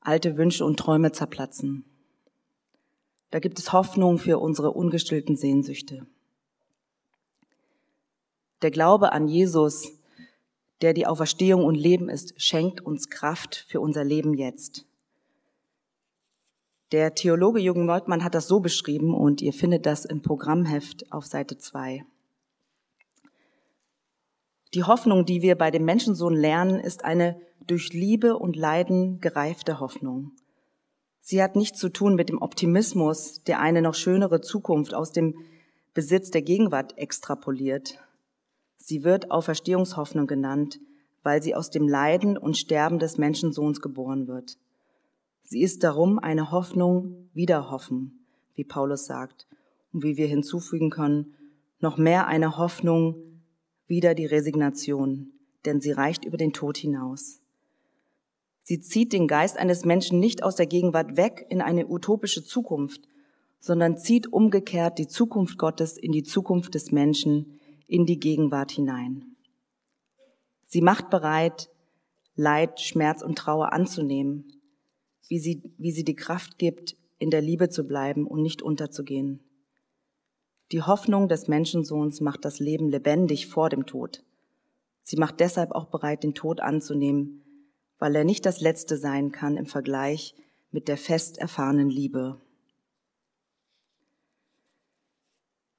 alte 0.00 0.38
Wünsche 0.38 0.64
und 0.64 0.78
Träume 0.78 1.12
zerplatzen. 1.12 1.84
Da 3.30 3.38
gibt 3.38 3.58
es 3.58 3.74
Hoffnung 3.74 4.16
für 4.16 4.38
unsere 4.38 4.70
ungestillten 4.70 5.36
Sehnsüchte. 5.36 6.06
Der 8.62 8.70
Glaube 8.70 9.12
an 9.12 9.28
Jesus, 9.28 9.92
der 10.80 10.94
die 10.94 11.06
Auferstehung 11.06 11.64
und 11.64 11.74
Leben 11.74 12.08
ist, 12.08 12.40
schenkt 12.40 12.80
uns 12.80 13.10
Kraft 13.10 13.66
für 13.68 13.82
unser 13.82 14.02
Leben 14.02 14.32
jetzt. 14.32 14.86
Der 16.92 17.14
Theologe 17.14 17.60
Jürgen 17.60 17.84
Moltmann 17.84 18.24
hat 18.24 18.34
das 18.34 18.48
so 18.48 18.60
beschrieben 18.60 19.12
und 19.12 19.42
ihr 19.42 19.52
findet 19.52 19.84
das 19.84 20.06
im 20.06 20.22
Programmheft 20.22 21.12
auf 21.12 21.26
Seite 21.26 21.58
2. 21.58 22.06
Die 24.76 24.84
Hoffnung, 24.84 25.24
die 25.24 25.40
wir 25.40 25.54
bei 25.54 25.70
dem 25.70 25.86
Menschensohn 25.86 26.34
lernen, 26.34 26.80
ist 26.80 27.02
eine 27.02 27.40
durch 27.66 27.94
Liebe 27.94 28.36
und 28.36 28.56
Leiden 28.56 29.22
gereifte 29.22 29.80
Hoffnung. 29.80 30.32
Sie 31.22 31.42
hat 31.42 31.56
nichts 31.56 31.78
zu 31.78 31.88
tun 31.88 32.14
mit 32.14 32.28
dem 32.28 32.42
Optimismus, 32.42 33.42
der 33.44 33.58
eine 33.58 33.80
noch 33.80 33.94
schönere 33.94 34.42
Zukunft 34.42 34.92
aus 34.92 35.12
dem 35.12 35.34
Besitz 35.94 36.30
der 36.30 36.42
Gegenwart 36.42 36.98
extrapoliert. 36.98 37.98
Sie 38.76 39.02
wird 39.02 39.30
Auferstehungshoffnung 39.30 40.26
genannt, 40.26 40.78
weil 41.22 41.42
sie 41.42 41.54
aus 41.54 41.70
dem 41.70 41.88
Leiden 41.88 42.36
und 42.36 42.58
Sterben 42.58 42.98
des 42.98 43.16
Menschensohns 43.16 43.80
geboren 43.80 44.28
wird. 44.28 44.58
Sie 45.42 45.62
ist 45.62 45.84
darum 45.84 46.18
eine 46.18 46.50
Hoffnung 46.50 47.30
wieder 47.32 47.70
hoffen, 47.70 48.26
wie 48.54 48.64
Paulus 48.64 49.06
sagt, 49.06 49.46
und 49.94 50.04
wie 50.04 50.18
wir 50.18 50.26
hinzufügen 50.26 50.90
können, 50.90 51.32
noch 51.80 51.96
mehr 51.96 52.26
eine 52.26 52.58
Hoffnung 52.58 53.22
wieder 53.86 54.14
die 54.14 54.26
Resignation, 54.26 55.32
denn 55.64 55.80
sie 55.80 55.92
reicht 55.92 56.24
über 56.24 56.36
den 56.36 56.52
Tod 56.52 56.76
hinaus. 56.76 57.40
Sie 58.62 58.80
zieht 58.80 59.12
den 59.12 59.28
Geist 59.28 59.58
eines 59.58 59.84
Menschen 59.84 60.18
nicht 60.18 60.42
aus 60.42 60.56
der 60.56 60.66
Gegenwart 60.66 61.16
weg 61.16 61.46
in 61.50 61.60
eine 61.60 61.86
utopische 61.86 62.44
Zukunft, 62.44 63.02
sondern 63.60 63.96
zieht 63.96 64.32
umgekehrt 64.32 64.98
die 64.98 65.06
Zukunft 65.06 65.58
Gottes 65.58 65.96
in 65.96 66.12
die 66.12 66.24
Zukunft 66.24 66.74
des 66.74 66.90
Menschen, 66.90 67.60
in 67.86 68.06
die 68.06 68.18
Gegenwart 68.18 68.72
hinein. 68.72 69.36
Sie 70.66 70.80
macht 70.80 71.10
bereit, 71.10 71.70
Leid, 72.34 72.80
Schmerz 72.80 73.22
und 73.22 73.38
Trauer 73.38 73.72
anzunehmen, 73.72 74.60
wie 75.28 75.38
sie, 75.38 75.62
wie 75.78 75.92
sie 75.92 76.04
die 76.04 76.16
Kraft 76.16 76.58
gibt, 76.58 76.96
in 77.18 77.30
der 77.30 77.40
Liebe 77.40 77.70
zu 77.70 77.86
bleiben 77.86 78.26
und 78.26 78.42
nicht 78.42 78.62
unterzugehen. 78.62 79.40
Die 80.72 80.82
Hoffnung 80.82 81.28
des 81.28 81.46
Menschensohns 81.46 82.20
macht 82.20 82.44
das 82.44 82.58
Leben 82.58 82.88
lebendig 82.88 83.46
vor 83.46 83.68
dem 83.68 83.86
Tod. 83.86 84.24
Sie 85.02 85.16
macht 85.16 85.38
deshalb 85.38 85.70
auch 85.70 85.86
bereit, 85.86 86.24
den 86.24 86.34
Tod 86.34 86.60
anzunehmen, 86.60 87.44
weil 87.98 88.16
er 88.16 88.24
nicht 88.24 88.44
das 88.44 88.60
Letzte 88.60 88.96
sein 88.96 89.30
kann 89.30 89.56
im 89.56 89.66
Vergleich 89.66 90.34
mit 90.72 90.88
der 90.88 90.96
fest 90.96 91.38
erfahrenen 91.38 91.88
Liebe. 91.88 92.40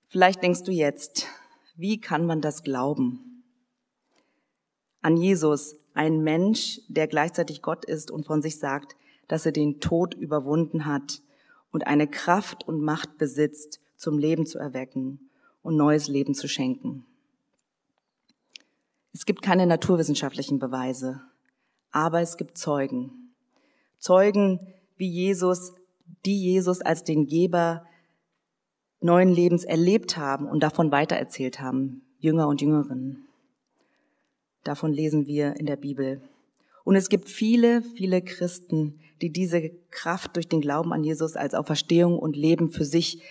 Vielleicht 0.08 0.42
denkst 0.42 0.64
du 0.64 0.72
jetzt, 0.72 1.28
wie 1.76 2.00
kann 2.00 2.26
man 2.26 2.40
das 2.40 2.64
glauben? 2.64 3.44
An 5.02 5.18
Jesus, 5.18 5.76
ein 5.94 6.24
Mensch, 6.24 6.80
der 6.88 7.08
gleichzeitig 7.08 7.62
Gott 7.62 7.84
ist 7.84 8.10
und 8.10 8.26
von 8.26 8.42
sich 8.42 8.58
sagt, 8.58 8.96
dass 9.28 9.46
er 9.46 9.52
den 9.52 9.82
Tod 9.82 10.14
überwunden 10.14 10.86
hat 10.86 11.22
und 11.72 11.86
eine 11.86 12.08
Kraft 12.08 12.66
und 12.66 12.82
Macht 12.82 13.18
besitzt, 13.18 13.82
zum 13.98 14.18
Leben 14.18 14.46
zu 14.46 14.60
erwecken 14.60 15.30
und 15.62 15.76
neues 15.76 16.08
Leben 16.08 16.34
zu 16.34 16.48
schenken. 16.48 17.06
Es 19.14 19.26
gibt 19.26 19.42
keine 19.42 19.66
naturwissenschaftlichen 19.66 20.60
Beweise, 20.60 21.22
aber 21.92 22.22
es 22.22 22.38
gibt 22.38 22.58
Zeugen. 22.58 23.34
Zeugen 24.00 24.60
wie 24.96 25.10
Jesus, 25.10 25.74
die 26.26 26.40
Jesus 26.40 26.82
als 26.82 27.04
den 27.04 27.26
Geber 27.26 27.86
neuen 29.00 29.30
Lebens 29.30 29.64
erlebt 29.64 30.18
haben 30.18 30.48
und 30.48 30.62
davon 30.62 30.92
weitererzählt 30.92 31.60
haben, 31.60 32.04
Jünger 32.20 32.48
und 32.48 32.62
Jüngerinnen. 32.62 33.28
Davon 34.64 34.92
lesen 34.92 35.28
wir 35.28 35.56
in 35.56 35.66
der 35.66 35.78
Bibel. 35.78 36.22
Und 36.84 36.96
es 36.96 37.10
gibt 37.10 37.30
viele, 37.30 37.84
viele 37.96 38.22
Christen, 38.22 39.00
die 39.22 39.32
diese 39.32 39.70
Kraft 39.92 40.36
durch 40.36 40.48
den 40.48 40.62
Glauben 40.62 40.94
an 40.94 41.04
Jesus 41.04 41.36
als 41.36 41.54
Auferstehung 41.54 42.18
und 42.18 42.36
Leben 42.36 42.70
für 42.72 42.86
sich 42.86 43.22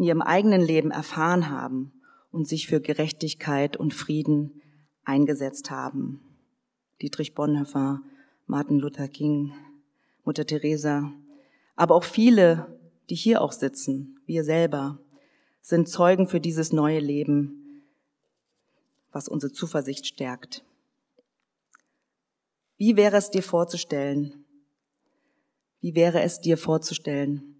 in 0.00 0.04
ihrem 0.04 0.22
eigenen 0.22 0.62
Leben 0.62 0.90
erfahren 0.92 1.50
haben 1.50 1.92
und 2.32 2.48
sich 2.48 2.68
für 2.68 2.80
Gerechtigkeit 2.80 3.76
und 3.76 3.92
Frieden 3.92 4.62
eingesetzt 5.04 5.70
haben. 5.70 6.22
Dietrich 7.02 7.34
Bonhoeffer, 7.34 8.00
Martin 8.46 8.78
Luther 8.78 9.08
King, 9.08 9.52
Mutter 10.24 10.46
Teresa, 10.46 11.12
aber 11.76 11.94
auch 11.94 12.04
viele, 12.04 12.78
die 13.10 13.14
hier 13.14 13.42
auch 13.42 13.52
sitzen, 13.52 14.18
wir 14.24 14.42
selber, 14.42 14.98
sind 15.60 15.86
Zeugen 15.86 16.28
für 16.28 16.40
dieses 16.40 16.72
neue 16.72 17.00
Leben, 17.00 17.82
was 19.12 19.28
unsere 19.28 19.52
Zuversicht 19.52 20.06
stärkt. 20.06 20.64
Wie 22.78 22.96
wäre 22.96 23.18
es 23.18 23.30
dir 23.30 23.42
vorzustellen? 23.42 24.46
Wie 25.82 25.94
wäre 25.94 26.22
es 26.22 26.40
dir 26.40 26.56
vorzustellen, 26.56 27.59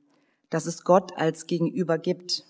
dass 0.50 0.66
es 0.66 0.84
Gott 0.84 1.16
als 1.16 1.46
Gegenüber 1.46 1.98
gibt, 1.98 2.44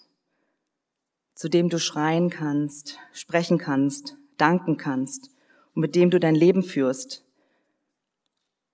zu 1.34 1.48
dem 1.48 1.68
du 1.68 1.78
schreien 1.78 2.30
kannst, 2.30 2.98
sprechen 3.12 3.58
kannst, 3.58 4.16
danken 4.36 4.76
kannst 4.76 5.30
und 5.74 5.82
mit 5.82 5.94
dem 5.94 6.10
du 6.10 6.18
dein 6.18 6.34
Leben 6.34 6.62
führst? 6.62 7.24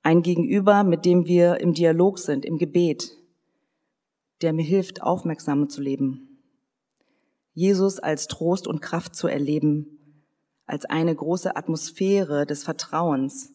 Ein 0.03 0.23
Gegenüber, 0.23 0.85
mit 0.85 1.05
dem 1.05 1.27
wir 1.27 1.61
im 1.61 1.75
Dialog 1.75 2.19
sind, 2.19 2.45
im 2.45 2.59
Gebet, 2.59 3.17
der 4.41 4.53
mir 4.53 4.65
hilft, 4.65 5.03
aufmerksamer 5.03 5.69
zu 5.69 5.81
leben, 5.81 6.41
Jesus 7.53 7.99
als 7.99 8.29
Trost 8.29 8.67
und 8.67 8.83
Kraft 8.83 9.17
zu 9.17 9.29
erleben, 9.29 9.97
als 10.67 10.85
eine 10.85 11.15
große 11.15 11.57
Atmosphäre 11.57 12.45
des 12.45 12.65
Vertrauens, 12.65 13.55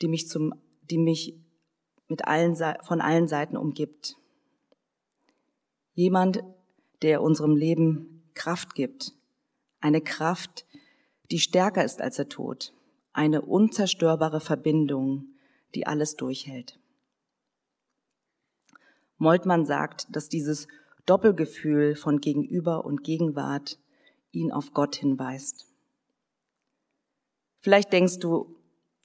die 0.00 0.08
mich 0.08 0.28
zum, 0.28 0.54
die 0.82 0.98
mich 0.98 1.34
mit 2.06 2.26
allen, 2.26 2.56
von 2.82 3.00
allen 3.00 3.26
Seiten 3.26 3.56
umgibt. 3.56 4.16
Jemand, 5.98 6.44
der 7.02 7.22
unserem 7.22 7.56
Leben 7.56 8.22
Kraft 8.34 8.76
gibt. 8.76 9.14
Eine 9.80 10.00
Kraft, 10.00 10.64
die 11.32 11.40
stärker 11.40 11.84
ist 11.84 12.00
als 12.00 12.14
der 12.14 12.28
Tod. 12.28 12.72
Eine 13.12 13.42
unzerstörbare 13.42 14.38
Verbindung, 14.38 15.34
die 15.74 15.88
alles 15.88 16.14
durchhält. 16.14 16.78
Moltmann 19.16 19.66
sagt, 19.66 20.06
dass 20.14 20.28
dieses 20.28 20.68
Doppelgefühl 21.04 21.96
von 21.96 22.20
Gegenüber 22.20 22.84
und 22.84 23.02
Gegenwart 23.02 23.80
ihn 24.30 24.52
auf 24.52 24.72
Gott 24.72 24.94
hinweist. 24.94 25.66
Vielleicht 27.58 27.92
denkst 27.92 28.20
du, 28.20 28.54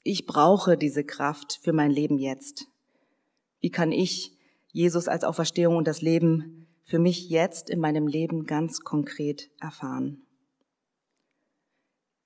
ich 0.03 0.27
brauche 0.27 0.77
diese 0.77 1.03
Kraft 1.03 1.59
für 1.63 1.73
mein 1.73 1.89
Leben 1.89 2.19
jetzt. 2.19 2.67
Wie 3.61 3.71
kann 3.71 3.91
ich 3.91 4.37
Jesus 4.71 5.07
als 5.07 5.23
Auferstehung 5.23 5.77
und 5.77 5.87
das 5.87 6.03
Leben 6.03 6.62
für 6.83 6.99
mich 6.99 7.29
jetzt 7.29 7.69
in 7.69 7.79
meinem 7.79 8.07
Leben 8.07 8.45
ganz 8.45 8.81
konkret 8.81 9.49
erfahren? 9.59 10.21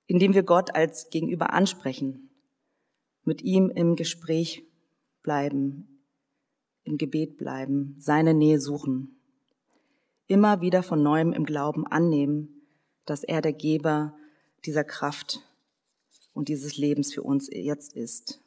Indem 0.06 0.34
wir 0.34 0.42
Gott 0.42 0.74
als 0.74 1.10
Gegenüber 1.10 1.52
ansprechen, 1.52 2.30
mit 3.24 3.42
ihm 3.42 3.70
im 3.70 3.96
Gespräch 3.96 4.64
bleiben, 5.22 6.02
im 6.84 6.96
Gebet 6.96 7.36
bleiben, 7.36 7.96
seine 7.98 8.34
Nähe 8.34 8.60
suchen 8.60 9.18
immer 10.28 10.60
wieder 10.60 10.82
von 10.82 11.02
neuem 11.02 11.32
im 11.32 11.44
Glauben 11.44 11.86
annehmen, 11.86 12.62
dass 13.06 13.24
er 13.24 13.40
der 13.40 13.54
Geber 13.54 14.14
dieser 14.64 14.84
Kraft 14.84 15.40
und 16.34 16.48
dieses 16.48 16.76
Lebens 16.76 17.12
für 17.12 17.22
uns 17.22 17.48
jetzt 17.50 17.96
ist. 17.96 18.40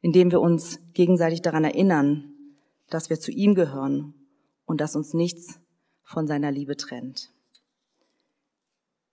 Indem 0.00 0.30
wir 0.30 0.40
uns 0.40 0.78
gegenseitig 0.94 1.42
daran 1.42 1.64
erinnern, 1.64 2.32
dass 2.88 3.10
wir 3.10 3.20
zu 3.20 3.30
ihm 3.32 3.54
gehören 3.54 4.14
und 4.70 4.80
dass 4.80 4.94
uns 4.94 5.14
nichts 5.14 5.58
von 6.04 6.28
seiner 6.28 6.52
Liebe 6.52 6.76
trennt. 6.76 7.32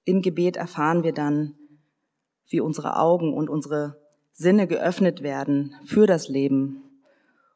Im 0.06 0.22
Gebet 0.22 0.56
erfahren 0.56 1.02
wir 1.04 1.14
dann, 1.14 1.56
wie 2.48 2.60
unsere 2.60 2.98
Augen 2.98 3.34
und 3.34 3.50
unsere 3.50 4.00
Sinne 4.34 4.68
geöffnet 4.68 5.24
werden 5.24 5.74
für 5.84 6.06
das 6.06 6.28
Leben 6.28 6.84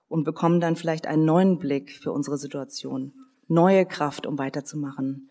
und 0.07 0.23
bekommen 0.23 0.59
dann 0.59 0.75
vielleicht 0.75 1.05
einen 1.05 1.25
neuen 1.25 1.59
Blick 1.59 1.91
für 1.91 2.11
unsere 2.11 2.39
Situation 2.39 3.13
neue 3.47 3.85
Kraft, 3.85 4.25
um 4.25 4.39
weiterzumachen 4.39 5.29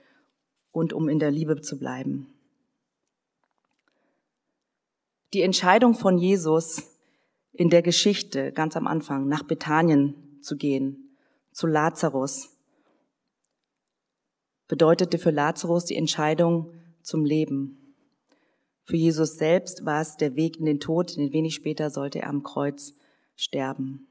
und 0.70 0.92
um 0.92 1.08
in 1.08 1.18
der 1.18 1.32
Liebe 1.32 1.60
zu 1.60 1.76
bleiben. 1.76 2.28
Die 5.32 5.42
Entscheidung 5.42 5.94
von 5.94 6.18
Jesus 6.18 6.84
in 7.52 7.68
der 7.68 7.82
Geschichte 7.82 8.52
ganz 8.52 8.76
am 8.76 8.86
Anfang 8.86 9.26
nach 9.26 9.42
Bethanien 9.42 10.38
zu 10.40 10.56
gehen, 10.56 11.16
zu 11.50 11.66
Lazarus, 11.66 12.59
bedeutete 14.70 15.18
für 15.18 15.32
Lazarus 15.32 15.84
die 15.84 15.96
Entscheidung 15.96 16.72
zum 17.02 17.24
Leben. 17.24 17.92
Für 18.84 18.96
Jesus 18.96 19.36
selbst 19.36 19.84
war 19.84 20.00
es 20.00 20.16
der 20.16 20.36
Weg 20.36 20.58
in 20.58 20.64
den 20.64 20.78
Tod, 20.78 21.16
denn 21.16 21.32
wenig 21.32 21.56
später 21.56 21.90
sollte 21.90 22.20
er 22.20 22.28
am 22.28 22.44
Kreuz 22.44 22.94
sterben. 23.34 24.06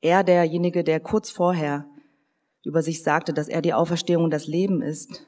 Er, 0.00 0.22
derjenige, 0.22 0.84
der 0.84 1.00
kurz 1.00 1.30
vorher 1.30 1.84
über 2.62 2.80
sich 2.80 3.02
sagte, 3.02 3.32
dass 3.32 3.48
er 3.48 3.60
die 3.60 3.74
Auferstehung 3.74 4.22
und 4.22 4.30
das 4.30 4.46
Leben 4.46 4.82
ist 4.82 5.26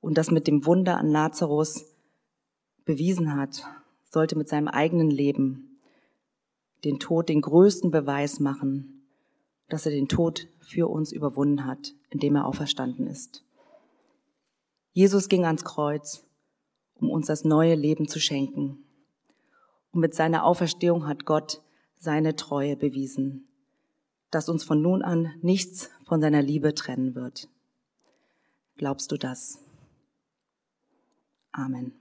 und 0.00 0.16
das 0.16 0.30
mit 0.30 0.46
dem 0.46 0.64
Wunder 0.64 0.96
an 0.96 1.10
Lazarus 1.10 1.86
bewiesen 2.84 3.34
hat, 3.34 3.64
sollte 4.12 4.38
mit 4.38 4.48
seinem 4.48 4.68
eigenen 4.68 5.10
Leben 5.10 5.80
den 6.84 7.00
Tod 7.00 7.30
den 7.30 7.40
größten 7.40 7.90
Beweis 7.90 8.38
machen, 8.38 9.08
dass 9.68 9.86
er 9.86 9.92
den 9.92 10.06
Tod 10.06 10.46
für 10.70 10.88
uns 10.88 11.12
überwunden 11.12 11.66
hat, 11.66 11.94
indem 12.10 12.36
er 12.36 12.46
auferstanden 12.46 13.06
ist. 13.06 13.44
Jesus 14.92 15.28
ging 15.28 15.44
ans 15.44 15.64
Kreuz, 15.64 16.24
um 16.94 17.10
uns 17.10 17.26
das 17.26 17.44
neue 17.44 17.74
Leben 17.74 18.08
zu 18.08 18.20
schenken. 18.20 18.84
Und 19.92 20.00
mit 20.00 20.14
seiner 20.14 20.44
Auferstehung 20.44 21.06
hat 21.06 21.24
Gott 21.24 21.60
seine 21.96 22.36
Treue 22.36 22.76
bewiesen, 22.76 23.46
dass 24.30 24.48
uns 24.48 24.64
von 24.64 24.80
nun 24.80 25.02
an 25.02 25.34
nichts 25.42 25.90
von 26.04 26.20
seiner 26.20 26.42
Liebe 26.42 26.74
trennen 26.74 27.14
wird. 27.14 27.48
Glaubst 28.76 29.10
du 29.12 29.16
das? 29.16 29.58
Amen. 31.52 31.92